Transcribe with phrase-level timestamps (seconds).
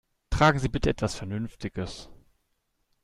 [0.31, 2.09] Tragen Sie bitte etwas Vernünftiges!